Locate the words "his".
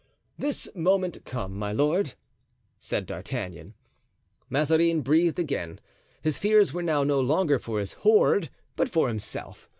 6.23-6.39, 7.79-7.93